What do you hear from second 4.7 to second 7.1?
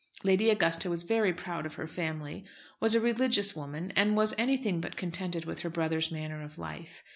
but contented with her brother's manner of life.